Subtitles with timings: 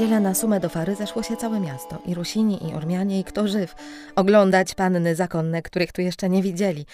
[0.00, 2.02] niedzielę na sumę do Fary zeszło się całe miasto.
[2.06, 3.74] I Rusini, i Ormianie, i kto żyw.
[4.16, 6.86] Oglądać panny zakonne, których tu jeszcze nie widzieli.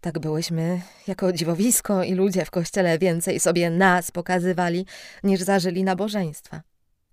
[0.00, 4.86] Tak byłyśmy jako dziwowisko i ludzie w kościele więcej sobie nas pokazywali,
[5.22, 6.62] niż zażyli nabożeństwa.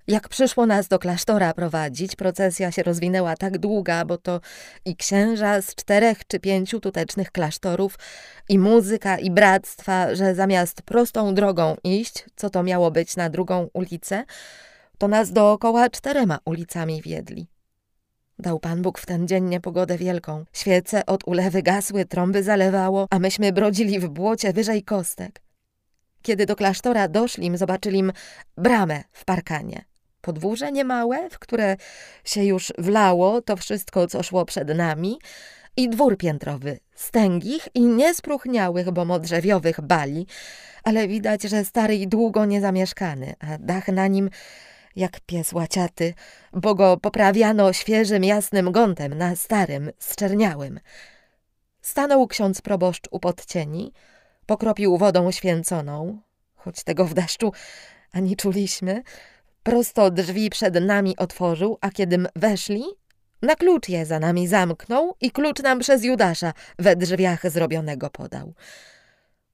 [0.08, 4.42] Jak przyszło nas do klasztora prowadzić, procesja się rozwinęła tak długa, bo to
[4.86, 7.96] i księża z czterech czy pięciu tutecznych klasztorów,
[8.50, 13.70] i muzyka, i bractwa, że zamiast prostą drogą iść, co to miało być na drugą
[13.74, 14.24] ulicę,
[14.98, 17.48] to nas dookoła czterema ulicami wiedli.
[18.40, 20.46] Dał Pan Bóg w ten dzień niepogodę wielką.
[20.54, 25.42] Świece od ulewy gasły, trąby zalewało, a myśmy brodzili w błocie wyżej kostek.
[26.22, 28.12] Kiedy do klasztora doszlim, zobaczylim
[28.58, 29.86] bramę w parkanie.
[30.22, 31.78] Podwórze niemałe, w które
[32.24, 35.20] się już wlało to wszystko, co szło przed nami,
[35.78, 40.28] i dwór piętrowy, stęgich i niespróchniałych, bo modrzewiowych bali,
[40.84, 44.30] ale widać, że stary i długo niezamieszkany, a dach na nim
[44.96, 46.14] jak pies łaciaty,
[46.54, 50.80] bo go poprawiano świeżym, jasnym gątem na starym, zczerniałym.
[51.82, 53.94] Stanął ksiądz proboszcz u podcieni,
[54.46, 56.22] pokropił wodą święconą,
[56.56, 57.52] choć tego w deszczu
[58.12, 59.04] ani czuliśmy,
[59.64, 62.84] prosto drzwi przed nami otworzył, a kiedym weszli,
[63.42, 68.54] na klucz je za nami zamknął i klucz nam przez Judasza we drzwiach zrobionego podał.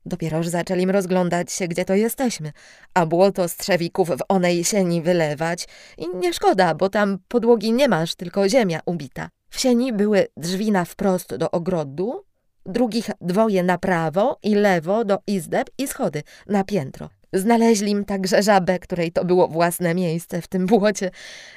[0.06, 2.52] Dopieroż zaczęlim rozglądać się, gdzie to jesteśmy,
[2.94, 8.16] a błoto strzewików w onej sieni wylewać i nie szkoda, bo tam podłogi nie masz,
[8.16, 9.30] tylko ziemia ubita.
[9.50, 12.26] W sieni były drzwi na wprost do ogrodu,
[12.66, 17.10] drugich dwoje na prawo i lewo do izdeb i schody na piętro.
[17.34, 21.12] Znaleźlim także żabę, której to było własne miejsce w tym błocie.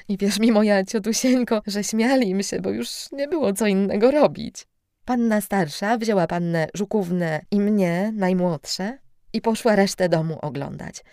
[0.08, 4.10] I wierz mi, moja ciotusieńko, że śmiali im się, bo już nie było co innego
[4.10, 4.66] robić.
[5.04, 8.98] Panna starsza wzięła pannę Żukównę i mnie, najmłodsze,
[9.32, 11.04] i poszła resztę domu oglądać.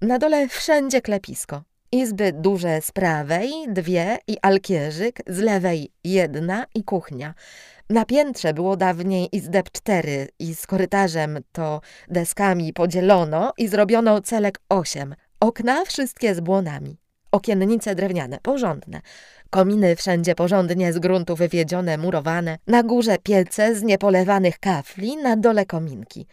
[0.00, 1.62] Na dole wszędzie klepisko.
[1.92, 7.34] Izby duże z prawej, dwie i alkierzyk, z lewej jedna i kuchnia.
[7.90, 14.60] Na piętrze było dawniej izdeb cztery i z korytarzem to deskami podzielono i zrobiono celek
[14.68, 15.14] osiem.
[15.40, 16.96] Okna wszystkie z błonami.
[17.32, 19.00] Okiennice drewniane, porządne.
[19.50, 22.58] Kominy wszędzie porządnie z gruntu wywiedzione, murowane.
[22.66, 26.26] Na górze piece z niepolewanych kafli, na dole kominki.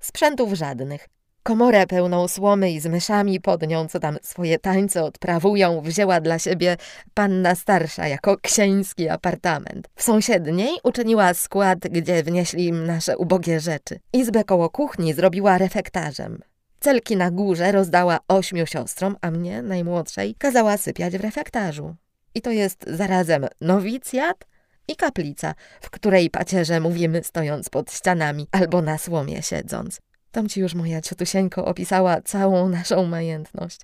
[0.00, 1.08] Sprzętów żadnych.
[1.42, 6.38] Komorę pełną słomy i z myszami pod nią, co tam swoje tańce odprawują, wzięła dla
[6.38, 6.76] siebie
[7.14, 9.88] panna starsza jako księski apartament.
[9.94, 14.00] W sąsiedniej uczyniła skład, gdzie wnieśli im nasze ubogie rzeczy.
[14.12, 16.42] Izbę koło kuchni zrobiła refektarzem.
[16.80, 21.94] Celki na górze rozdała ośmiu siostrom, a mnie, najmłodszej, kazała sypiać w refektarzu.
[22.38, 24.46] I to jest zarazem nowicjat
[24.88, 30.00] i kaplica, w której pacierze mówimy stojąc pod ścianami albo na słomie siedząc.
[30.32, 33.80] Tam ci już moja ciotusieńko opisała całą naszą majętność.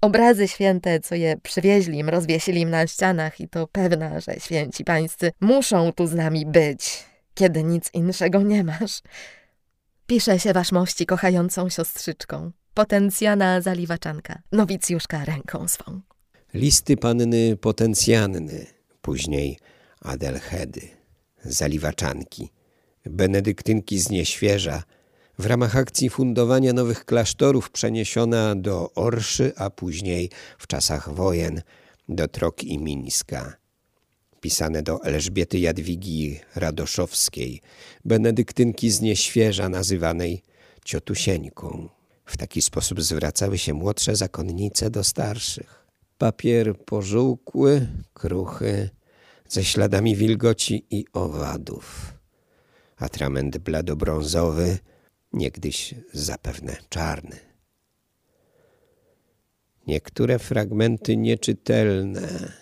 [0.00, 5.32] Obrazy święte, co je przywieźli, rozwiesili im na ścianach i to pewna, że święci pańscy
[5.40, 9.00] muszą tu z nami być, kiedy nic innego nie masz.
[10.06, 16.07] Pisze się wasz mości kochającą siostrzyczką, potencjana zaliwaczanka, nowicjuszka ręką swą.
[16.54, 18.66] Listy panny potencjanny,
[19.02, 19.58] później
[20.00, 20.80] Adelhedy,
[21.44, 22.48] zaliwaczanki,
[23.04, 24.82] benedyktynki z Nieświeża,
[25.38, 31.62] w ramach akcji fundowania nowych klasztorów przeniesiona do Orszy, a później w czasach wojen
[32.08, 33.56] do Trok i Mińska.
[34.40, 37.60] Pisane do Elżbiety Jadwigi Radoszowskiej,
[38.04, 40.42] benedyktynki z Nieświeża nazywanej
[40.84, 41.88] ciotusieńką.
[42.24, 45.77] W taki sposób zwracały się młodsze zakonnice do starszych.
[46.18, 48.90] Papier pożółkły, kruchy,
[49.48, 52.14] ze śladami wilgoci i owadów.
[52.96, 54.78] Atrament bladobrązowy,
[55.32, 57.36] niegdyś zapewne czarny.
[59.86, 62.52] Niektóre fragmenty nieczytelne.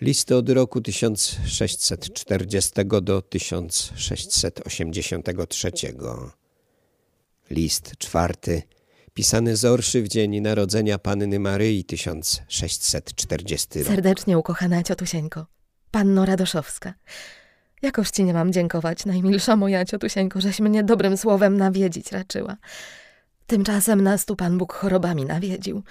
[0.00, 2.70] Listy od roku 1640
[3.02, 5.72] do 1683.
[7.50, 8.62] List czwarty,
[9.14, 13.88] pisany z Orszy w dzień narodzenia Panny Maryi 1640 rok.
[13.88, 15.46] Serdecznie ukochana ciotusieńko,
[15.90, 16.94] panno Radoszowska.
[17.82, 22.56] Jakoż ci nie mam dziękować, najmilsza moja ciotusieńko, żeś mnie dobrym słowem nawiedzić raczyła.
[23.46, 25.82] Tymczasem nas tu Pan Bóg chorobami nawiedził,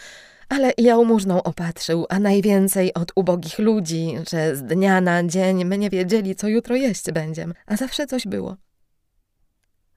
[0.49, 5.89] ale jałmużną opatrzył, a najwięcej od ubogich ludzi, że z dnia na dzień my nie
[5.89, 8.57] wiedzieli, co jutro jeść będziem, a zawsze coś było.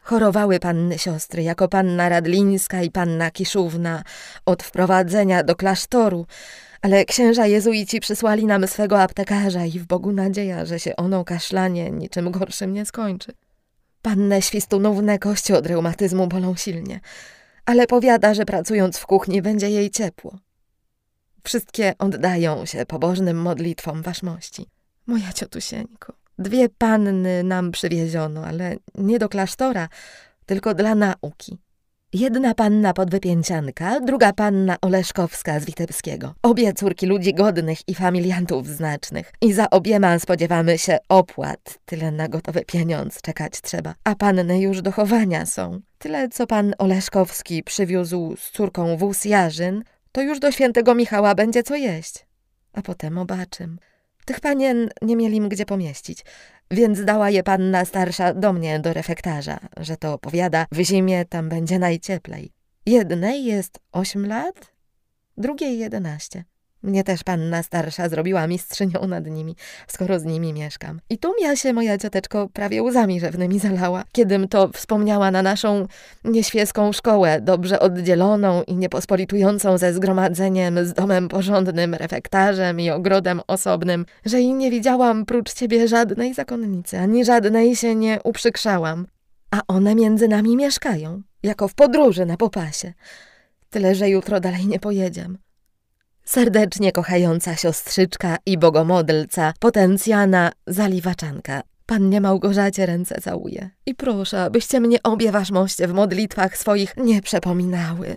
[0.07, 4.03] Chorowały panny siostry, jako panna Radlińska i panna Kiszówna,
[4.45, 6.27] od wprowadzenia do klasztoru,
[6.83, 11.91] ale księża jezuici przysłali nam swego aptekarza i w Bogu nadzieja, że się ono kaszlanie
[11.91, 13.33] niczym gorszym nie skończy.
[14.03, 17.01] Pannę Świstunówne kości od reumatyzmu bolą silnie,
[17.65, 20.39] ale powiada, że pracując w kuchni będzie jej ciepło.
[21.45, 24.67] Wszystkie oddają się pobożnym modlitwom waszmości.
[25.07, 29.89] Moja ciotusieńko, dwie panny nam przywieziono, ale nie do klasztora,
[30.47, 31.59] tylko dla nauki.
[32.13, 36.35] Jedna panna podwypięcianka, druga panna Oleszkowska z Witebskiego.
[36.43, 39.33] Obie córki ludzi godnych i familiantów znacznych.
[39.41, 41.79] I za obiema spodziewamy się opłat.
[41.85, 43.95] Tyle na gotowy pieniądz czekać trzeba.
[44.05, 45.81] A panny już do chowania są.
[45.99, 51.63] Tyle, co pan Oleszkowski przywiózł z córką wóz jarzyn, to już do świętego Michała będzie
[51.63, 52.27] co jeść.
[52.73, 53.79] A potem obaczym.
[54.27, 56.25] Tych panien nie mieli gdzie pomieścić,
[56.71, 61.49] więc dała je panna starsza do mnie, do refektarza, że to powiada, w zimie tam
[61.49, 62.53] będzie najcieplej.
[62.87, 64.73] Jednej jest osiem lat,
[65.37, 66.45] drugiej jedenaście.
[66.87, 69.57] Mnie też panna starsza zrobiła mistrzynią nad nimi,
[69.87, 71.01] skoro z nimi mieszkam.
[71.11, 75.87] I tu mia się moja cioteczko prawie łzami rzewnymi zalała, kiedym to wspomniała na naszą
[76.25, 84.07] nieświeską szkołę, dobrze oddzieloną i niepospolitującą ze zgromadzeniem, z domem porządnym, refektarzem i ogrodem osobnym,
[84.25, 89.07] że i nie widziałam prócz ciebie żadnej zakonnicy, ani żadnej się nie uprzykrzałam.
[89.51, 92.93] A one między nami mieszkają, jako w podróży na popasie.
[93.71, 95.46] Tyle, że jutro dalej nie pojedziemy.
[96.29, 101.61] Serdecznie kochająca siostrzyczka i bogomodlca, potencjana zaliwaczanka.
[101.87, 103.71] Pannie Małgorzacie ręce całuje.
[103.87, 108.17] I proszę, abyście mnie obie waszmoście w modlitwach swoich nie przepominały.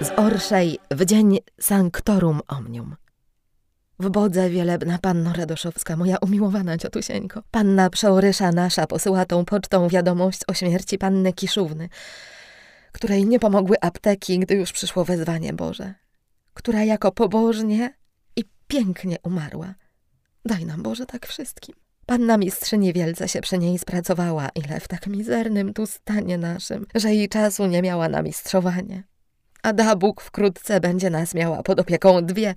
[0.00, 2.96] Z Orszej w dzień Sanctorum Omnium.
[3.98, 7.42] W Bodze wielebna panno Radoszowska, moja umiłowana ciotusieńko.
[7.50, 11.88] Panna przeorysza nasza posyła tą pocztą wiadomość o śmierci panny Kiszówny,
[12.92, 15.94] której nie pomogły apteki, gdy już przyszło wezwanie Boże,
[16.54, 17.94] która jako pobożnie
[18.36, 19.74] i pięknie umarła.
[20.44, 21.74] Daj nam Boże tak wszystkim.
[22.06, 27.14] Panna mistrzyni wielce się przy niej spracowała, ile w tak mizernym tu stanie naszym, że
[27.14, 29.02] jej czasu nie miała na mistrzowanie.
[29.62, 32.54] A da Bóg wkrótce będzie nas miała pod opieką dwie,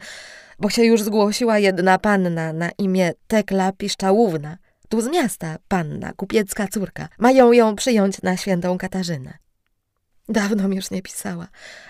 [0.59, 4.57] bo się już zgłosiła jedna panna na imię Tekla Piszczałówna.
[4.89, 7.09] Tu z miasta panna, kupiecka córka.
[7.19, 9.37] Mają ją przyjąć na świętą Katarzynę.
[10.29, 11.47] Dawno mi już nie pisała,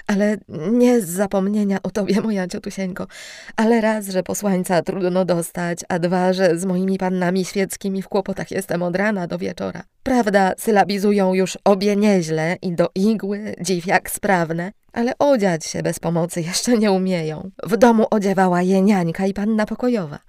[0.07, 0.37] ale
[0.71, 3.07] nie z zapomnienia o tobie, moja ciotusieńko,
[3.55, 8.51] ale raz, że posłańca trudno dostać, a dwa, że z moimi pannami świeckimi w kłopotach
[8.51, 9.83] jestem od rana do wieczora.
[10.03, 15.99] Prawda, sylabizują już obie nieźle i do igły, dziw jak sprawne, ale odziać się bez
[15.99, 17.51] pomocy jeszcze nie umieją.
[17.63, 20.19] W domu odziewała je niańka i panna pokojowa.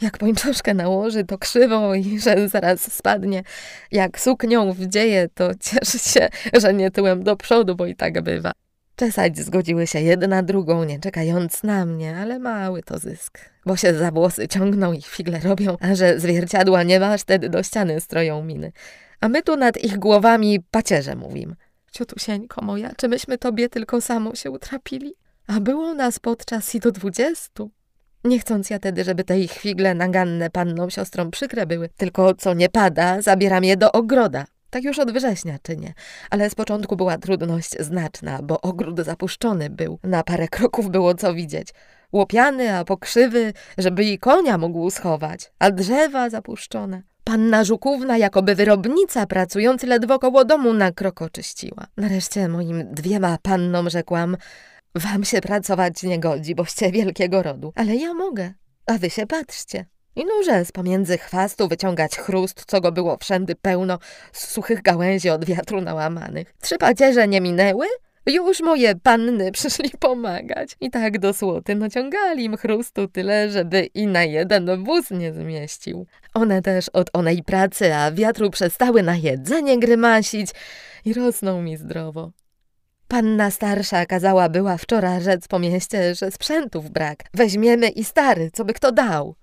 [0.00, 3.42] Jak pończoszkę nałoży, to krzywo i że zaraz spadnie.
[3.92, 6.28] Jak suknią wdzieje, to cieszy się,
[6.60, 8.52] że nie tyłem do przodu, bo i tak bywa.
[8.96, 13.38] Czesać zgodziły się jedna drugą, nie czekając na mnie, ale mały to zysk.
[13.66, 17.62] Bo się za włosy ciągną i figle robią, a że zwierciadła nie masz, wtedy do
[17.62, 18.72] ściany stroją miny.
[19.20, 21.56] A my tu nad ich głowami pacierze mówim.
[21.92, 25.14] Ciotusieńko moja, czy myśmy tobie tylko samą się utrapili?
[25.46, 27.70] A było nas podczas i do dwudziestu.
[28.26, 32.54] Nie chcąc ja tedy, żeby te ich figle naganne panną siostrą przykre były, tylko co
[32.54, 34.44] nie pada, zabieram je do ogroda.
[34.70, 35.94] Tak już od września czynię,
[36.30, 39.98] ale z początku była trudność znaczna, bo ogród zapuszczony był.
[40.02, 41.68] Na parę kroków było co widzieć.
[42.12, 47.02] Łopiany, a pokrzywy, żeby i konia mógł schować, a drzewa zapuszczone.
[47.24, 51.86] Panna Żukówna, jakoby wyrobnica, pracując ledwo koło domu, na kroko czyściła.
[51.96, 54.36] Nareszcie moim dwiema pannom rzekłam,
[54.96, 58.52] wam się pracować nie godzi, boście wielkiego rodu, ale ja mogę,
[58.86, 59.86] a wy się patrzcie.
[60.16, 63.98] I nuże z pomiędzy chwastu wyciągać chrust, co go było wszędy pełno,
[64.32, 66.54] z suchych gałęzi od wiatru nałamanych.
[66.60, 67.86] Trzy pacierze nie minęły,
[68.26, 70.76] już moje panny przyszli pomagać.
[70.80, 76.06] I tak do słoty naciągali im chrustu tyle, żeby i na jeden wóz nie zmieścił.
[76.34, 80.50] One też od onej pracy, a wiatru przestały na jedzenie grymasić
[81.04, 82.30] i rosną mi zdrowo.
[83.08, 87.24] Panna starsza kazała była wczoraj rzec po mieście, że sprzętów brak.
[87.34, 89.34] Weźmiemy i stary, co by kto dał.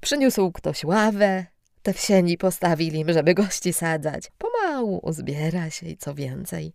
[0.00, 1.46] Przyniósł ktoś ławę,
[1.82, 4.24] te w sieni postawili, żeby gości sadzać.
[4.38, 6.72] Pomału uzbiera się i co więcej.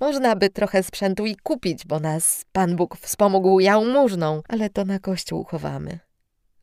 [0.00, 4.98] Można by trochę sprzętu i kupić, bo nas Pan Bóg wspomógł jałmużną, ale to na
[4.98, 5.98] kościół chowamy.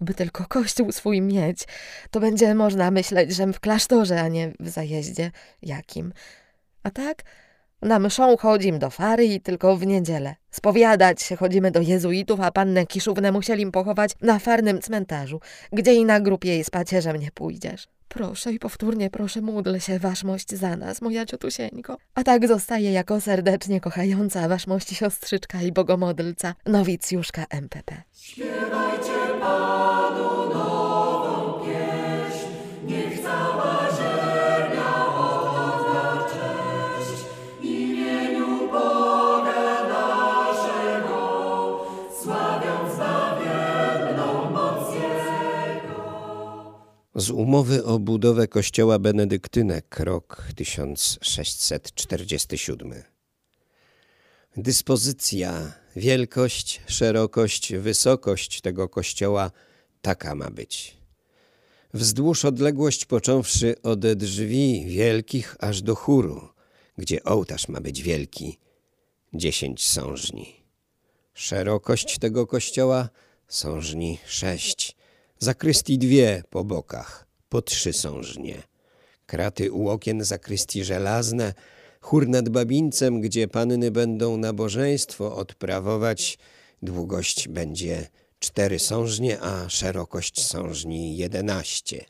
[0.01, 1.63] By tylko kościół swój mieć,
[2.11, 6.13] to będzie można myśleć, że w klasztorze, a nie w zajeździe jakim.
[6.83, 7.23] A tak,
[7.85, 10.35] na mszą chodzim do fary i tylko w niedzielę.
[10.51, 15.39] Spowiadać się chodzimy do jezuitów, a pannę Kiszuwnę musieli pochować na farnym cmentarzu,
[15.71, 17.87] gdzie i na grupie jej z pacierzem nie pójdziesz.
[18.07, 21.97] Proszę i powtórnie proszę, módl się waszmość za nas, moja ciotusieńko.
[22.15, 28.01] A tak zostaje jako serdecznie kochająca waszmość siostrzyczka i bogomodlca, nowicjuszka MPP.
[28.13, 29.94] Śpiewajcie Panu
[47.15, 52.93] Z umowy o budowę kościoła benedyktynek rok 1647.
[54.57, 59.51] Dyspozycja, wielkość, szerokość, wysokość tego kościoła
[60.01, 60.97] taka ma być.
[61.93, 66.49] Wzdłuż odległość począwszy od drzwi wielkich aż do chóru,
[66.97, 68.57] gdzie ołtarz ma być wielki,
[69.33, 70.63] dziesięć sążni.
[71.33, 73.09] Szerokość tego kościoła
[73.47, 74.95] sążni sześć,
[75.39, 78.63] zakrystii dwie po bokach, po trzy sążnie.
[79.25, 81.53] Kraty u okien zakrystii żelazne,
[82.01, 86.37] chór nad babińcem, gdzie panny będą nabożeństwo odprawować,
[86.81, 88.07] długość będzie
[88.39, 92.05] cztery sążnie, a szerokość sążni jedenaście.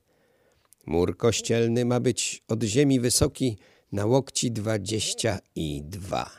[0.85, 3.57] Mur kościelny ma być od ziemi wysoki
[3.91, 6.31] na łokci dwadzieścia i dwa.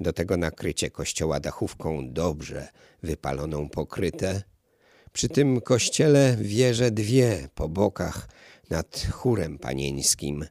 [0.00, 2.68] Do tego nakrycie kościoła dachówką dobrze
[3.02, 4.42] wypaloną pokryte.
[5.12, 8.28] Przy tym kościele wieże dwie po bokach
[8.70, 10.46] nad chórem panieńskim.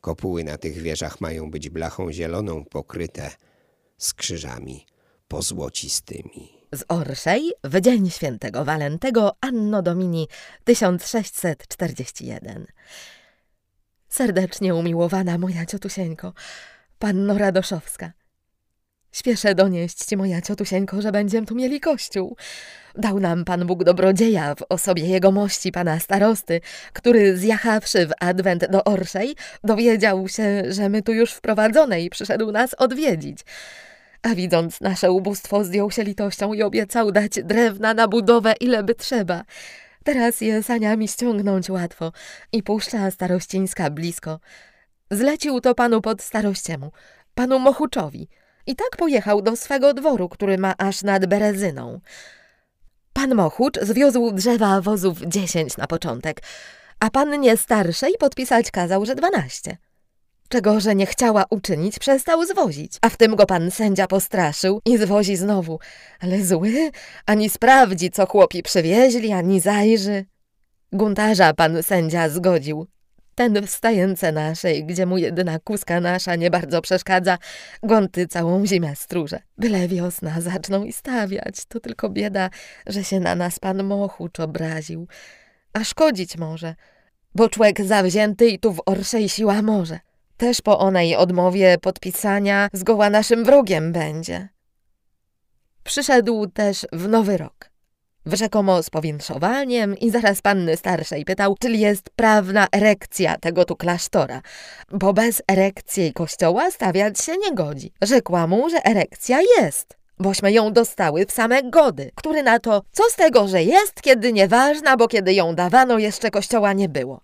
[0.00, 3.30] Kopuły na tych wieżach mają być blachą zieloną pokryte
[3.98, 4.86] z krzyżami
[5.28, 6.64] pozłocistymi.
[6.74, 10.28] Z Orszej w dzień świętego Walentego Anno Domini
[10.64, 12.66] 1641.
[14.08, 16.32] Serdecznie umiłowana moja ciotusieńko,
[16.98, 18.12] panno Radoszowska.
[19.14, 22.36] Śpieszę donieść ci, moja ciotusieńko, że będziemy tu mieli kościół.
[22.94, 26.60] Dał nam Pan Bóg dobrodzieja w osobie jego mości, pana starosty,
[26.92, 32.52] który zjachawszy w adwent do Orszej, dowiedział się, że my tu już wprowadzone i przyszedł
[32.52, 33.38] nas odwiedzić.
[34.22, 38.94] A widząc nasze ubóstwo, zdjął się litością i obiecał dać drewna na budowę, ile by
[38.94, 39.44] trzeba.
[40.04, 42.12] Teraz je saniami ściągnąć łatwo
[42.52, 44.40] i puszcza starościńska blisko.
[45.10, 46.92] Zlecił to panu pod starościemu,
[47.34, 48.28] panu Mochuczowi.
[48.66, 52.00] I tak pojechał do swego dworu, który ma aż nad Berezyną.
[53.12, 56.42] Pan Mochucz zwiózł drzewa wozów dziesięć na początek,
[57.00, 59.76] a pannie starszej podpisać kazał, że dwanaście.
[60.48, 62.98] Czego, że nie chciała uczynić, przestał zwozić.
[63.00, 65.78] A w tym go pan sędzia postraszył i zwozi znowu.
[66.20, 66.90] Ale zły,
[67.26, 70.24] ani sprawdzi, co chłopi przywieźli, ani zajrzy.
[70.92, 72.86] Guntarza pan sędzia zgodził.
[73.34, 77.38] Ten wstające naszej, gdzie mu jedyna kuska nasza nie bardzo przeszkadza,
[77.82, 79.40] gąty całą zimę stróże.
[79.58, 82.50] Byle wiosna zaczną i stawiać, to tylko bieda,
[82.86, 85.06] że się na nas pan Mochucz obraził.
[85.72, 86.74] A szkodzić może,
[87.34, 90.00] bo człowiek zawzięty i tu w orszej siła może.
[90.36, 94.48] Też po onej odmowie podpisania zgoła naszym wrogiem będzie.
[95.84, 97.73] Przyszedł też w nowy rok.
[98.26, 104.42] Rzekomo z powinszowaniem i zaraz panny starszej pytał, czyli jest prawna erekcja tego tu klasztora,
[104.90, 107.92] bo bez erekcji kościoła stawiać się nie godzi.
[108.02, 113.02] Rzekła mu, że erekcja jest, bośmy ją dostały w same gody, który na to, co
[113.10, 117.20] z tego, że jest, kiedy nieważna, bo kiedy ją dawano, jeszcze kościoła nie było.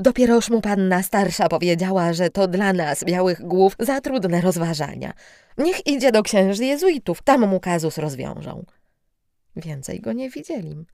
[0.00, 5.12] Dopieroż mu panna starsza powiedziała, że to dla nas, białych głów, za trudne rozważania.
[5.58, 8.64] Niech idzie do księży jezuitów, tam mu kazus rozwiążą.
[9.56, 10.86] Więcej go nie widzieli.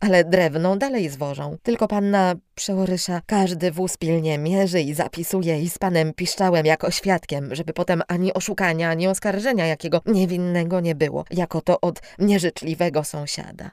[0.00, 1.56] Ale drewno dalej zwożą.
[1.62, 7.54] Tylko panna przeorysza każdy wóz pilnie mierzy i zapisuje i z panem piszczałem jako świadkiem,
[7.54, 13.70] żeby potem ani oszukania, ani oskarżenia jakiego niewinnego nie było, jako to od nieżyczliwego sąsiada.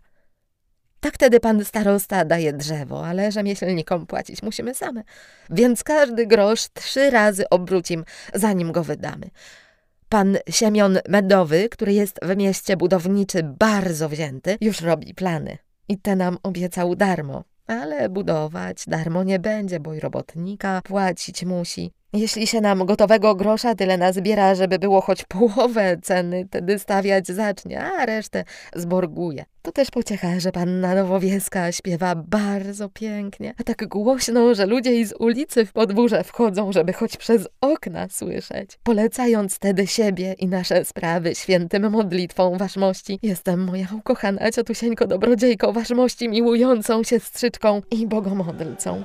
[0.99, 5.03] Tak wtedy pan starosta daje drzewo, ale rzemieślnikom płacić musimy same.
[5.49, 9.29] Więc każdy grosz trzy razy obrócim, zanim go wydamy.
[10.09, 15.57] Pan Siemion Medowy, który jest w mieście budowniczy bardzo wzięty, już robi plany.
[15.87, 17.43] I te nam obiecał darmo.
[17.67, 21.91] Ale budować darmo nie będzie, bo i robotnika płacić musi.
[22.13, 27.83] Jeśli się nam gotowego grosza tyle nazbiera, żeby było choć połowę ceny, wtedy stawiać zacznie,
[27.83, 28.43] a resztę
[28.75, 29.45] zborguje.
[29.61, 35.05] To też pociecha, że panna Nowowieska śpiewa bardzo pięknie, a tak głośno, że ludzie i
[35.05, 38.79] z ulicy w podwórze wchodzą, żeby choć przez okna słyszeć.
[38.83, 46.29] Polecając wtedy siebie i nasze sprawy świętym modlitwą waszmości, jestem moja ukochana ciotusieńko dobrodziejko waszmości
[46.29, 49.03] miłującą się strzyczką i bogomodlcą.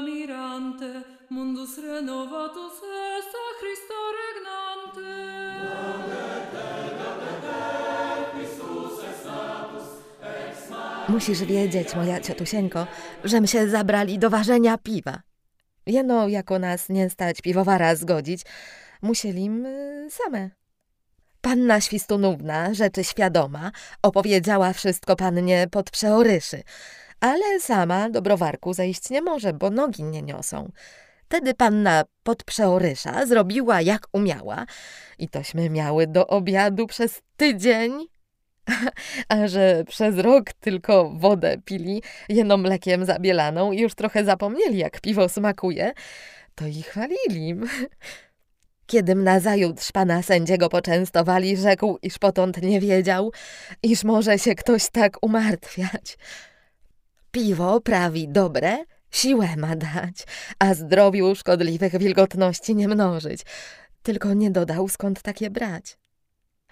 [0.00, 5.28] Mirante, mundus renovatus est a Christo regnante.
[11.08, 12.86] Musisz wiedzieć, moja ciotusieńko,
[13.24, 15.20] żem się zabrali do ważenia piwa.
[15.86, 18.42] Jeno, jako nas nie stać piwowara zgodzić,
[19.02, 19.50] musieli
[20.10, 20.50] same.
[21.40, 26.62] Panna Świstunówna, rzeczy świadoma, opowiedziała wszystko pannie pod przeoryszy,
[27.20, 30.72] ale sama do browarku zejść nie może, bo nogi nie niosą.
[31.24, 34.66] Wtedy panna pod przeorysza zrobiła jak umiała
[35.18, 38.08] i tośmy miały do obiadu przez tydzień
[39.28, 45.00] a że przez rok tylko wodę pili, jeno mlekiem zabielaną i już trochę zapomnieli, jak
[45.00, 45.92] piwo smakuje,
[46.54, 47.54] to i chwalili.
[48.86, 53.32] Kiedym nazajutrz pana sędziego poczęstowali, rzekł, iż potąd nie wiedział,
[53.82, 56.18] iż może się ktoś tak umartwiać.
[57.30, 60.16] Piwo prawi dobre, siłę ma dać,
[60.58, 63.40] a zdrowiu szkodliwych wilgotności nie mnożyć.
[64.02, 65.98] Tylko nie dodał, skąd takie brać.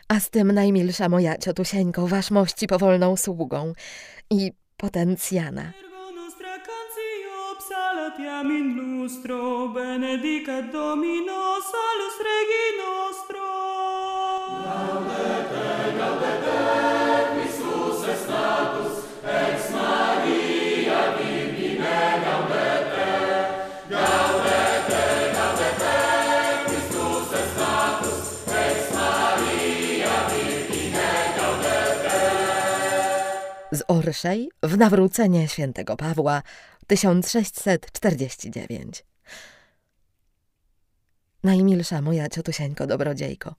[0.08, 3.72] A z tym najmilsza moja ciotusieńko, wasz mości powolną sługą
[4.30, 5.72] i potencjana.
[6.14, 8.76] Nostra cantio psalatiam in
[33.88, 36.42] Orszej w nawrócenie świętego Pawła
[36.86, 39.04] 1649.
[41.42, 43.54] Najmilsza moja ciotusieńko dobrodziejko,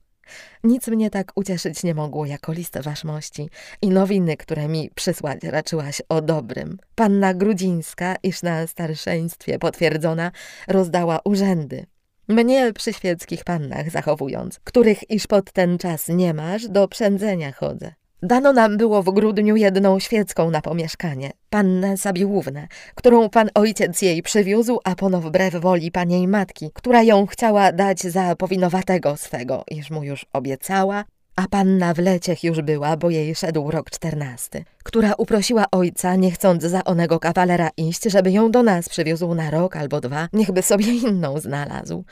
[0.64, 3.50] nic mnie tak ucieszyć nie mogło jako list waszmości
[3.82, 6.78] i nowiny, które mi przysłać raczyłaś o dobrym.
[6.94, 10.32] Panna Grudzińska, iż na starszeństwie potwierdzona,
[10.68, 11.86] rozdała urzędy.
[12.28, 17.94] Mnie przy świeckich pannach zachowując, których iż pod ten czas nie masz, do przędzenia chodzę.
[18.22, 24.22] Dano nam było w grudniu jedną świecką na pomieszkanie, pannę Sabiłównę, którą pan ojciec jej
[24.22, 29.90] przywiózł, a pono wbrew woli paniej matki, która ją chciała dać za powinowatego swego, iż
[29.90, 31.04] mu już obiecała,
[31.36, 36.30] a panna w leciech już była, bo jej szedł rok czternasty, która uprosiła ojca, nie
[36.30, 40.62] chcąc za onego kawalera iść, żeby ją do nas przywiózł na rok albo dwa, niechby
[40.62, 42.04] sobie inną znalazł.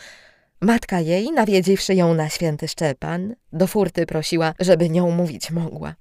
[0.60, 5.94] Matka jej, nawiedziwszy ją na święty Szczepan, do furty prosiła, żeby nią mówić mogła.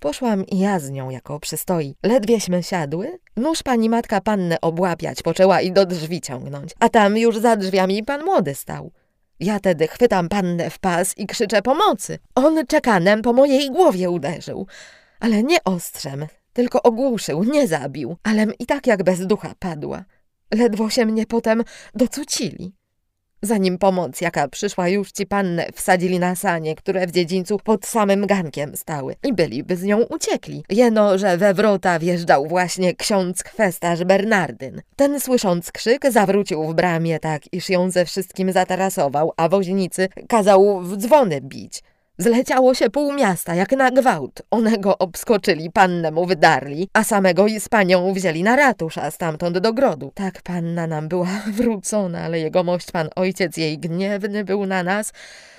[0.00, 1.96] Poszłam i ja z nią, jako przystoi.
[2.02, 7.38] Ledwieśmy siadły, nóż pani matka pannę obłapiać poczęła i do drzwi ciągnąć, a tam już
[7.38, 8.92] za drzwiami pan młody stał.
[9.40, 12.18] Ja tedy chwytam pannę w pas i krzyczę pomocy.
[12.34, 14.66] On czekanem po mojej głowie uderzył,
[15.20, 20.04] ale nie ostrzem, tylko ogłuszył, nie zabił, alem i tak jak bez ducha padła.
[20.54, 22.72] Ledwo się mnie potem docucili.
[23.44, 28.26] Zanim pomoc, jaka przyszła już ci pannę, wsadzili na sanie, które w dziedzińcu pod samym
[28.26, 30.64] gankiem stały i byliby z nią uciekli.
[30.70, 34.82] Jeno, że we wrota wjeżdżał właśnie ksiądz kwestarz Bernardyn.
[34.96, 40.80] Ten słysząc krzyk zawrócił w bramie tak, iż ją ze wszystkim zatarasował, a woźnicy kazał
[40.80, 41.82] w dzwony bić.
[42.18, 44.42] Zleciało się pół miasta, jak na gwałt.
[44.50, 49.10] One go obskoczyli, pannę mu wydarli, a samego i z panią wzięli na ratusz, a
[49.10, 50.12] stamtąd do grodu.
[50.14, 55.12] Tak panna nam była wrócona, ale jego mość pan ojciec jej gniewny był na nas,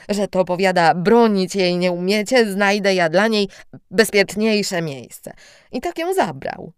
[0.10, 3.50] że to powiada, bronić jej nie umiecie, znajdę ja dla niej
[3.92, 5.34] bezpieczniejsze miejsce.
[5.72, 6.74] I tak ją zabrał.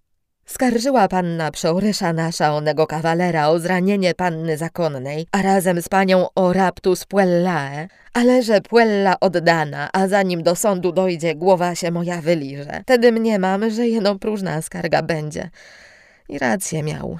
[0.47, 6.53] Skarżyła panna przeorysza nasza onego kawalera o zranienie panny zakonnej, a razem z panią o
[6.53, 12.81] raptus puellae, ale że puella oddana, a zanim do sądu dojdzie, głowa się moja wyliże.
[12.85, 15.49] Tedy mniemam, że jeno próżna skarga będzie.
[16.29, 17.19] I rację miał.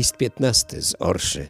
[0.00, 1.48] List 15 z Orszy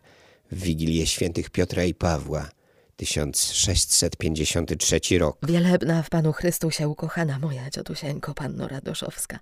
[0.52, 2.48] w Wigilię Świętych Piotra i Pawła,
[2.96, 5.38] 1653 rok.
[5.42, 9.38] Wielebna w Panu Chrystusie ukochana moja ciotusieńko, panno Radoszowska.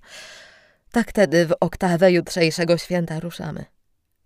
[0.92, 3.64] Tak tedy w oktawę jutrzejszego święta ruszamy.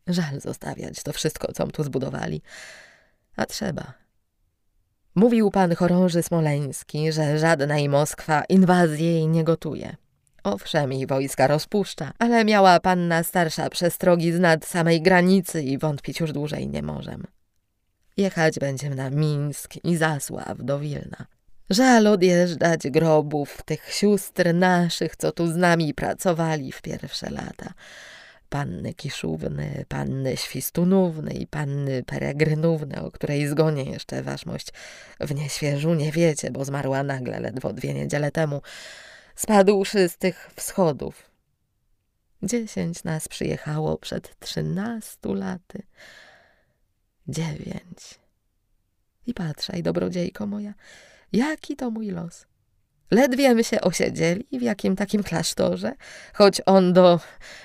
[0.07, 2.43] Żal zostawiać to wszystko, com tu zbudowali.
[3.37, 3.93] A trzeba.
[5.15, 9.97] Mówił pan chorąży smoleński, że żadna i Moskwa inwazji jej nie gotuje.
[10.45, 16.21] Owszem, i wojska rozpuszcza, ale miała panna starsza przestrogi z nad samej granicy i wątpić
[16.21, 17.27] już dłużej nie możem.
[18.17, 21.27] Jechać będziemy na Mińsk i Zasław do Wilna.
[21.71, 27.75] Żal odjeżdżać grobów tych sióstr naszych, co tu z nami pracowali w pierwsze lata.
[28.49, 34.69] Panny Kiszówny, panny Świstunówny i panny Peregrynówny, o której zgonie jeszcze waszmość
[35.21, 38.63] w nieświeżu nie wiecie, bo zmarła nagle ledwo dwie niedziele temu
[39.35, 41.31] spadłszy z tych wschodów.
[42.43, 45.83] Dziesięć nas przyjechało przed trzynastu laty.
[47.29, 48.21] Dziewięć.
[49.27, 50.75] I patrzaj, dobrodziejko moja,
[51.33, 52.47] jaki to mój los.
[53.11, 55.93] Ledwie my się osiedzieli w jakim takim klasztorze,
[56.35, 57.21] choć on do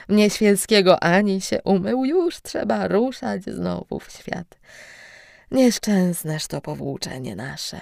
[0.08, 4.60] mnie świeckiego ani się umył, już trzeba ruszać znowu w świat.
[5.52, 7.82] Nieszczęsneż to powłóczenie nasze.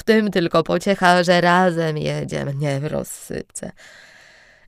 [0.00, 3.72] W tym tylko pociecha, że razem jedziemy, nie w rozsypce.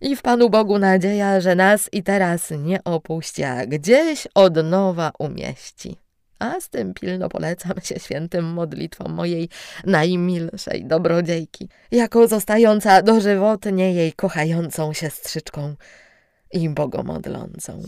[0.00, 5.12] I w Panu Bogu nadzieja, że nas i teraz nie opuści, a gdzieś od nowa
[5.18, 5.96] umieści.
[6.38, 9.48] A z tym pilno polecam się świętym modlitwom mojej
[9.84, 15.74] najmilszej dobrodziejki, jako zostająca dożywotnie jej kochającą siostrzyczką
[16.52, 17.82] i bogomodlącą.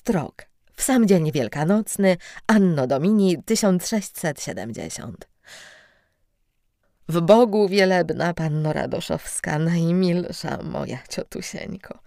[0.00, 0.46] Strok.
[0.76, 5.28] W sam dzień wielkanocny, Anno Domini 1670.
[7.08, 11.98] W Bogu wielebna panno Radoszowska, najmilsza moja ciotusieńko.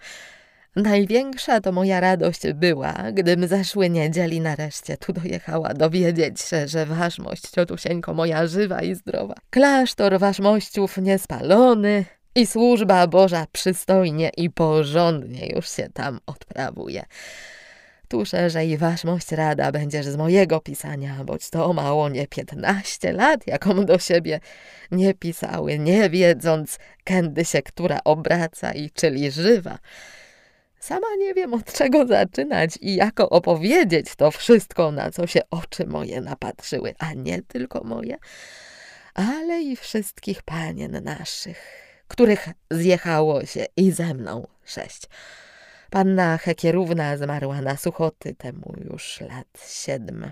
[0.75, 7.49] Największa to moja radość była, gdym zeszły niedzieli nareszcie tu dojechała dowiedzieć się, że waszmość,
[7.49, 9.35] ciotusieńko moja, żywa i zdrowa.
[9.49, 17.05] Klasztor waszmościów niespalony i służba Boża przystojnie i porządnie już się tam odprawuje.
[18.13, 23.85] Tu szerzej waszmość rada będziesz z mojego pisania, boć to mało nie piętnaście lat, jaką
[23.85, 24.39] do siebie
[24.91, 29.77] nie pisały, nie wiedząc, kędy się która obraca i czyli żywa.
[30.79, 35.85] Sama nie wiem od czego zaczynać i jako opowiedzieć to wszystko, na co się oczy
[35.87, 38.17] moje napatrzyły, a nie tylko moje,
[39.13, 41.57] ale i wszystkich panien naszych,
[42.07, 45.07] których zjechało się i ze mną sześć.
[45.93, 50.25] Panna Hekierówna zmarła na suchoty, temu już lat siedm.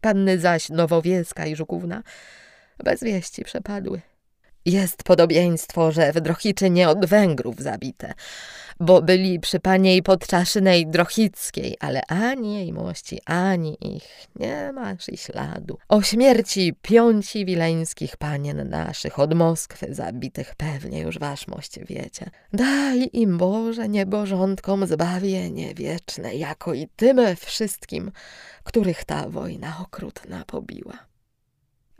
[0.00, 2.02] Panny zaś Nowowieska i Żukówna
[2.84, 4.00] bez wieści przepadły.
[4.64, 8.14] Jest podobieństwo, że w Drohiczynie od Węgrów zabite,
[8.80, 15.16] bo byli przy paniej podczaszynej Drochickiej, ale ani jej mości, ani ich nie masz i
[15.16, 15.78] śladu.
[15.88, 22.30] O śmierci piąci wileńskich panien naszych od Moskwy zabitych pewnie już wasz mość wiecie.
[22.52, 28.12] Daj im Boże niebożątkom zbawienie wieczne, jako i tym wszystkim,
[28.64, 31.09] których ta wojna okrutna pobiła.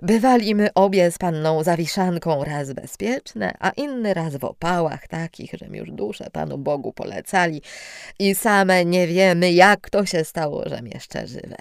[0.02, 5.90] Bywaliśmy obie z panną Zawiszanką raz bezpieczne, a inny raz w opałach takich, że już
[5.90, 7.62] duszę Panu Bogu polecali
[8.18, 11.56] i same nie wiemy, jak to się stało, że jeszcze żywe.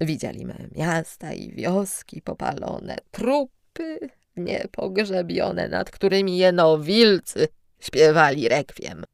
[0.00, 3.98] Widzieliśmy miasta i wioski popalone, trupy
[4.36, 7.48] niepogrzebione, nad którymi jeno wilcy
[7.80, 9.04] śpiewali rekwiem.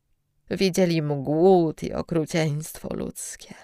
[0.50, 3.54] Widzieli głód i okrucieństwo ludzkie.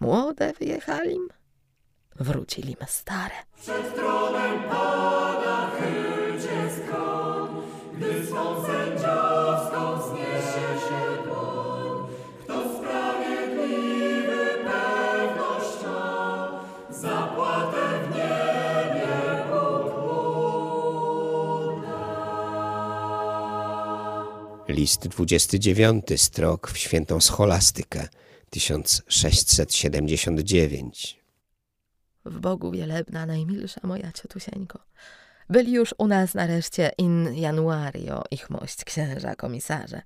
[0.00, 1.28] Młode wyjechalim,
[2.20, 3.34] wrócili me stare.
[3.60, 7.48] Przed tronem Pana chylcie skron,
[7.96, 11.98] gdy swą sędziowską zniesie się dłoń.
[12.42, 19.08] Kto sprawiedliwy pewność ma, zapłatę w niebie
[24.68, 28.08] List 29, strok w świętą scholastykę
[28.50, 31.18] 1679.
[32.24, 34.78] W Bogu wielebna, najmilsza moja ciotusieńko.
[35.50, 40.02] Byli już u nas nareszcie in januario, ich mość księża komisarze.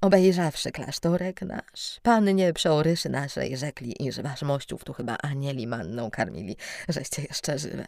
[0.00, 6.56] Obejrzawszy klasztorek nasz, pannie przeoryszy naszej rzekli, iż wasz mościów tu chyba anieli manną karmili,
[6.88, 7.86] żeście jeszcze żywe.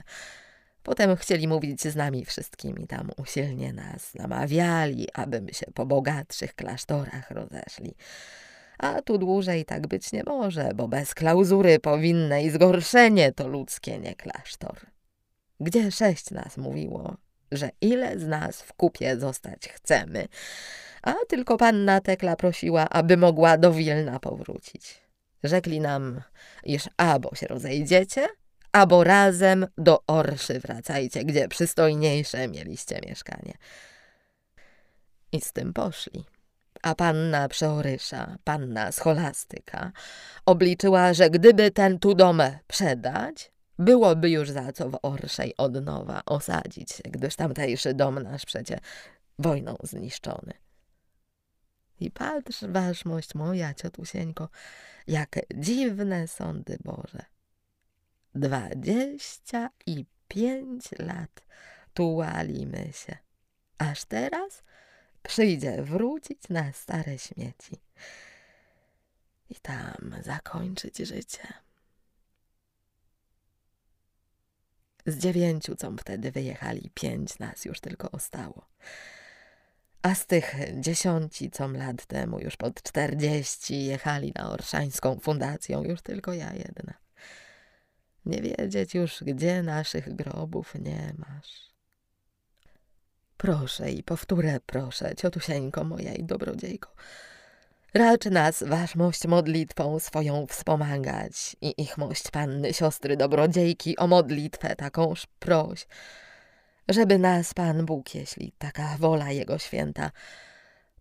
[0.83, 7.31] Potem chcieli mówić z nami wszystkimi, tam usilnie nas namawiali, abyśmy się po bogatszych klasztorach
[7.31, 7.95] rozeszli.
[8.83, 13.99] A tu dłużej tak być nie może, bo bez klauzury powinne i zgorszenie to ludzkie,
[13.99, 14.77] nie klasztor.
[15.61, 17.17] Gdzie sześć nas mówiło,
[17.53, 20.29] że ile z nas w kupie zostać chcemy,
[21.03, 25.03] a tylko panna Tekla prosiła, aby mogła do Wilna powrócić.
[25.45, 26.23] Rzekli nam,
[26.65, 28.29] iż albo się rozejdziecie,
[28.73, 33.55] albo razem do Orszy wracajcie, gdzie przystojniejsze mieliście mieszkanie.
[35.33, 36.32] I z tym poszli.
[36.83, 39.93] A panna Przeorysza, panna Scholastyka,
[40.47, 46.23] obliczyła, że gdyby ten tu dom przedać, byłoby już za co w Orszej od nowa
[46.27, 48.79] osadzić gdyż tamtejszy dom nasz przecie
[49.39, 50.53] wojną zniszczony.
[52.01, 54.49] I patrz, waszmość moja, ciotusieńko,
[55.07, 57.25] jakie dziwne sądy Boże.
[58.35, 61.41] Dwadzieścia i pięć lat
[61.95, 63.17] tułalimy się.
[63.79, 64.63] Aż teraz
[65.23, 67.81] przyjdzie wrócić na stare śmieci
[69.51, 71.49] i tam zakończyć życie.
[75.07, 78.67] Z dziewięciu, co wtedy wyjechali, pięć nas już tylko ostało.
[80.03, 86.03] A z tych dziesiąci, co lat temu już pod czterdzieści jechali na Orszańską fundacją, już
[86.03, 86.95] tylko ja jedna.
[88.27, 91.72] Nie wiedzieć już, gdzie naszych grobów nie masz.
[93.43, 96.95] Proszę i powtórę proszę, ciotusieńko moja i dobrodziejko,
[97.95, 105.27] Racz nas, waszmość, modlitwą swoją wspomagać i ich mość panny, siostry, dobrodziejki o modlitwę takąż
[105.39, 105.87] proś,
[106.89, 110.11] żeby nas Pan Bóg, jeśli taka wola Jego święta,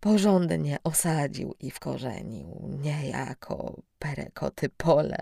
[0.00, 5.18] porządnie osadził i wkorzenił, nie jako perekoty pole.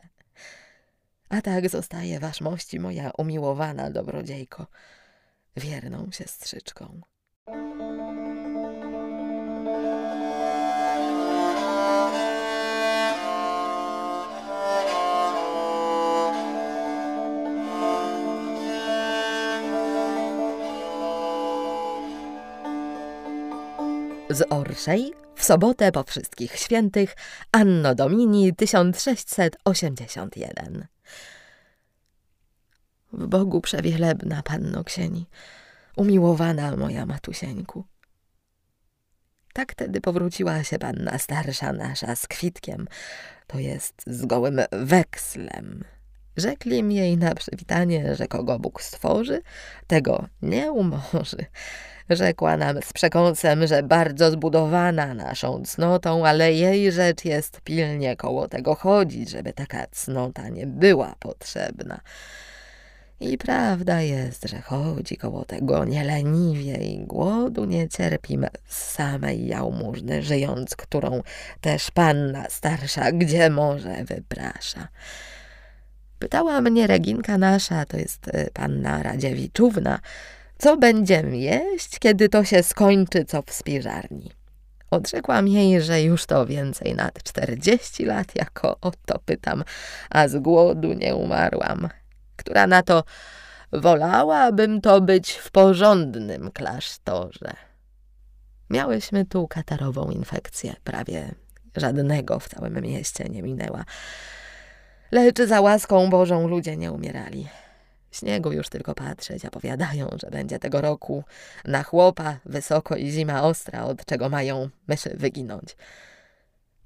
[1.28, 4.66] A tak zostaje wasz mości moja umiłowana dobrodziejko,
[5.56, 7.00] wierną siostrzyczką.
[24.30, 27.16] z Orszej w sobotę po wszystkich świętych
[27.52, 30.86] Anno Domini 1681.
[33.12, 35.26] W Bogu przewielebna Panno Ksieni,
[35.96, 37.84] umiłowana moja matusieńku.
[39.52, 42.88] Tak tedy powróciła się panna starsza nasza z kwitkiem,
[43.46, 45.84] to jest z gołym wekslem.
[46.36, 49.42] Rzekli jej na przywitanie, że kogo Bóg stworzy,
[49.86, 51.46] tego nie umorzy.
[52.10, 58.48] Rzekła nam z przekąsem, że bardzo zbudowana naszą cnotą, ale jej rzecz jest pilnie koło
[58.48, 62.00] tego chodzić, żeby taka cnota nie była potrzebna.
[63.20, 70.22] I prawda jest, że chodzi koło tego nieleniwie i głodu nie cierpi z samej jałmużny
[70.22, 71.22] żyjąc, którą
[71.60, 74.88] też panna starsza gdzie może wyprasza.
[76.18, 80.00] Pytała mnie Reginka nasza, to jest y, panna Radziewiczówna,
[80.58, 84.30] co będziemy jeść, kiedy to się skończy, co w spiżarni.
[84.90, 89.64] Odrzekłam jej, że już to więcej nad czterdzieści lat, jako o to pytam,
[90.10, 91.88] a z głodu nie umarłam.
[92.40, 93.04] Która na to
[93.72, 97.52] wolałabym to być w porządnym klasztorze.
[98.70, 101.34] Miałyśmy tu katarową infekcję, prawie
[101.76, 103.84] żadnego w całym mieście nie minęła.
[105.10, 107.48] Lecz za łaską Bożą ludzie nie umierali.
[108.12, 111.24] Śniegu już tylko patrzeć, a powiadają, że będzie tego roku
[111.64, 115.76] na chłopa wysoko i zima ostra, od czego mają myszy wyginąć.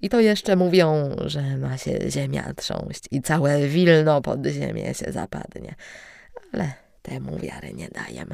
[0.04, 5.12] I to jeszcze mówią, że ma się ziemia trząść i całe Wilno pod ziemię się
[5.12, 5.74] zapadnie.
[6.52, 8.26] Ale temu wiary nie daję,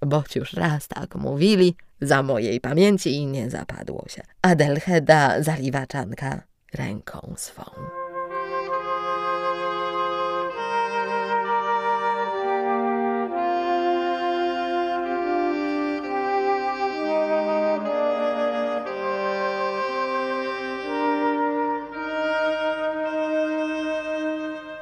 [0.00, 4.22] boć już raz tak mówili, za mojej pamięci i nie zapadło się.
[4.42, 6.42] Adelheda zaliwaczanka
[6.74, 7.97] ręką swą.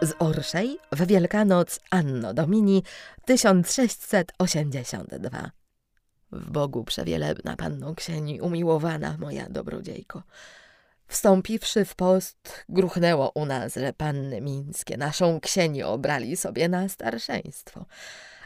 [0.07, 2.83] Z Orszej w Wielkanoc Anno Domini
[3.25, 5.51] 1682.
[6.33, 10.23] W Bogu przewielebna Panno Ksieni, umiłowana moja dobrodziejko.
[11.09, 17.87] Wstąpiwszy w post, gruchnęło u nas, że panny mińskie naszą ksieni obrali sobie na starszeństwo.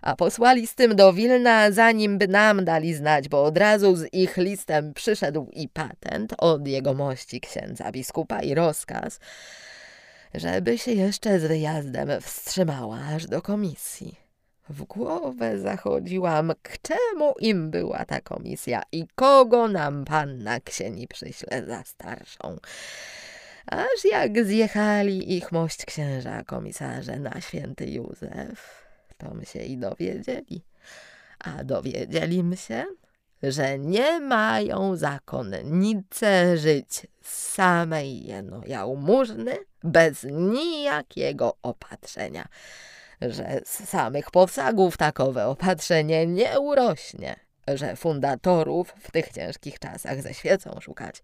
[0.03, 4.15] A posłali z tym do Wilna, zanim by nam dali znać, bo od razu z
[4.15, 9.21] ich listem przyszedł i patent od jego mości księdza biskupa i rozkaz,
[10.35, 14.17] żeby się jeszcze z wyjazdem wstrzymała aż do komisji.
[14.69, 21.67] W głowę zachodziłam, k czemu im była ta komisja i kogo nam panna ksieni przyśle
[21.67, 22.57] za starszą.
[23.67, 28.85] Aż jak zjechali ich mość księża komisarze na święty Józef,
[29.19, 30.65] to my się i dowiedzieli.
[31.39, 32.85] A dowiedzieli się,
[33.43, 42.49] że nie mają zakonnice żyć samej jeno jałmużny bez nijakiego opatrzenia,
[43.21, 47.37] że z samych powsagów takowe opatrzenie nie urośnie,
[47.69, 51.23] że fundatorów w tych ciężkich czasach ze świecą szukać,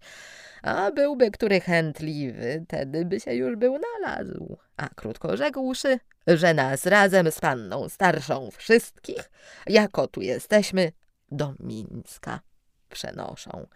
[0.61, 6.85] a byłby który chętliwy, tedy by się już był nalazł, a krótko rzekłszy, że nas
[6.85, 9.29] razem z panną starszą wszystkich,
[9.67, 10.91] jako tu jesteśmy,
[11.31, 12.39] do Mińska
[12.89, 13.67] przenoszą.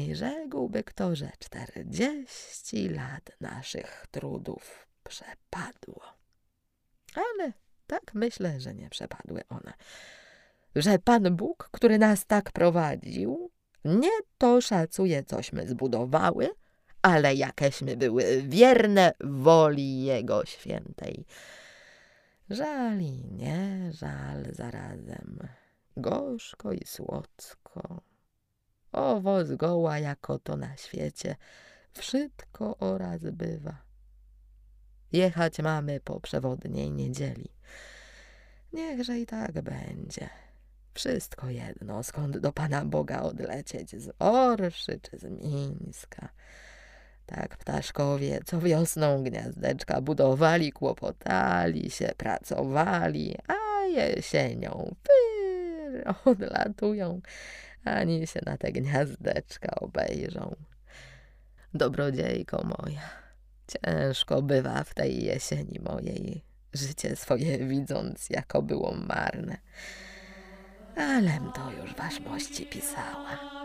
[0.00, 6.02] I rzekłby kto, że czterdzieści lat naszych trudów przepadło.
[7.14, 7.52] Ale
[7.86, 9.72] tak myślę, że nie przepadły one.
[10.76, 13.50] Że Pan Bóg, który nas tak prowadził,
[13.84, 16.50] nie to szacuje, cośmy zbudowały,
[17.02, 21.26] ale jakeśmy były wierne woli Jego świętej.
[22.50, 25.48] Żal i nie żal zarazem,
[25.96, 28.09] gorzko i słodko.
[28.92, 31.36] Owo zgoła jako to na świecie,
[31.92, 33.76] wszystko oraz bywa.
[35.12, 37.48] Jechać mamy po przewodniej niedzieli.
[38.72, 40.28] Niechże i tak będzie.
[40.94, 46.28] Wszystko jedno, skąd do Pana Boga odlecieć, z Orszy czy z Mińska.
[47.26, 57.20] Tak ptaszkowie, co wiosną gniazdeczka budowali, kłopotali się, pracowali, a jesienią pyr, odlatują,
[57.84, 60.56] ani się na te gniazdeczka obejrzą.
[61.74, 63.10] Dobrodziejko moja,
[63.68, 69.56] ciężko bywa w tej jesieni mojej, życie swoje widząc, jako było marne.
[70.96, 73.59] Alem to już waszmości pisała.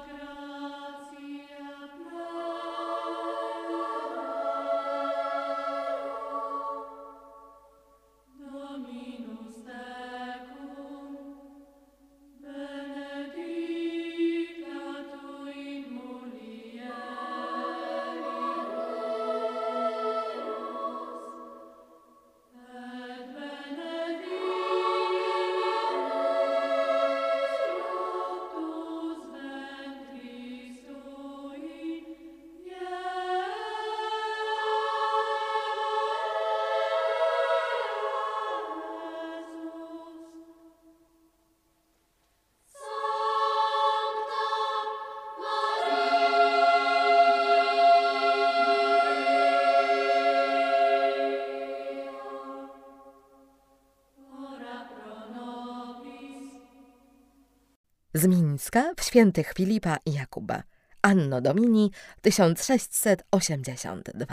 [58.15, 60.63] Z Mińska w świętych Filipa i Jakuba.
[61.01, 64.25] Anno Domini 1682.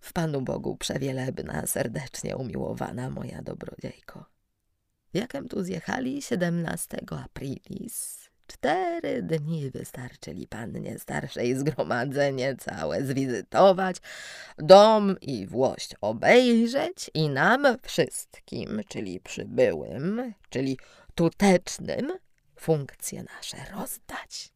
[0.00, 4.24] W Panu Bogu przewielebna, serdecznie umiłowana moja dobrodziejko.
[5.14, 8.28] Jakem tu zjechali 17 aprilis.
[8.46, 13.96] Cztery dni wystarczyli pannie starszej zgromadzenie całe zwizytować,
[14.58, 20.78] dom i włość obejrzeć i nam wszystkim, czyli przybyłym, czyli
[21.14, 22.12] tutecznym,
[22.58, 24.52] funkcje nasze rozdać.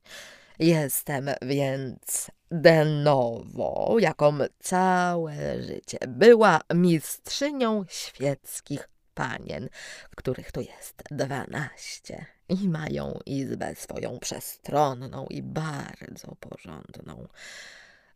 [0.58, 9.68] Jestem więc de novo, jaką całe życie była mistrzynią świeckich panien,
[10.16, 17.28] których tu jest dwanaście i mają izbę swoją przestronną i bardzo porządną.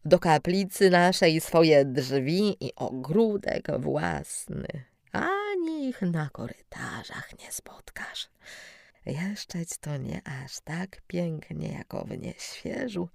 [0.05, 4.67] Do kaplicy naszej swoje drzwi i ogródek własny,
[5.13, 8.29] ani ich na korytarzach nie spotkasz.
[9.07, 13.09] Jeszczeć to nie aż tak pięknie, jako w nieświeżu,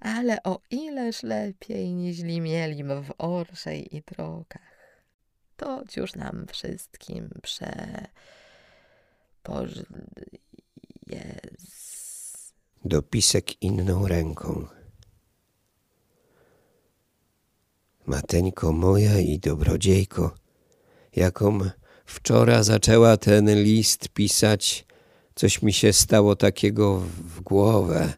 [0.00, 4.76] ale o ileż lepiej niźli mielim w orszej i trokach.
[5.56, 8.06] Toć już nam wszystkim prze...
[9.42, 9.70] Poż...
[11.06, 12.54] Jest...
[12.84, 14.66] Dopisek inną ręką.
[18.06, 20.34] Mateńko moja i dobrodziejko,
[21.16, 21.58] jaką
[22.04, 24.86] wczora zaczęła ten list pisać,
[25.36, 26.98] coś mi się stało takiego
[27.36, 28.12] w głowę.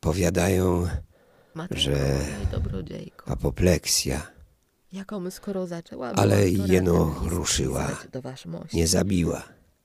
[0.00, 0.86] Powiadają
[1.54, 2.18] Matko Że-
[3.26, 4.26] apopleksja.
[4.92, 6.12] jaką skoro zaczęła...
[6.12, 7.90] Ale jeno ruszyła.
[8.72, 9.42] Nie zabiła.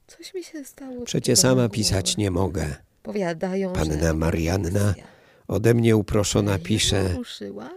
[0.07, 1.05] Coś mi się stało...
[1.05, 2.75] Przecie sama pisać nie mogę.
[3.03, 4.93] Powiadają, Panna Marianna.
[5.47, 7.69] Ode mnie uproszona pisze, ruszyła,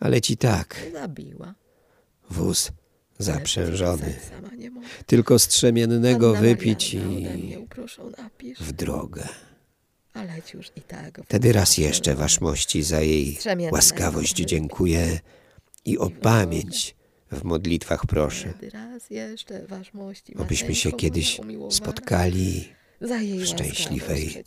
[0.00, 1.54] ale ci tak, zabiła.
[2.30, 2.70] wóz
[3.18, 4.14] zaprzężony.
[5.06, 9.28] Tylko strzemiennego wypić ode i w drogę.
[10.86, 11.20] Tak.
[11.24, 13.38] Wtedy raz jeszcze waszmości za jej
[13.72, 15.20] łaskawość dziękuję
[15.84, 16.96] i o pamięć
[17.32, 18.52] w modlitwach proszę,
[20.38, 21.40] obyśmy się kiedyś
[21.70, 22.68] spotkali
[23.00, 24.44] w szczęśliwej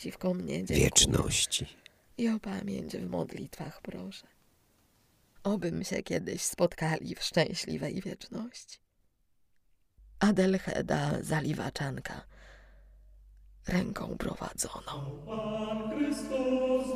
[0.66, 1.66] wieczności.
[2.18, 4.31] I o pamięć w modlitwach proszę.
[5.44, 8.80] Obym się kiedyś spotkali w szczęśliwej wieczności.
[10.20, 12.26] Adelheda Zaliwaczanka
[13.68, 15.26] ręką prowadzoną.
[15.28, 16.96] Pan Chrystus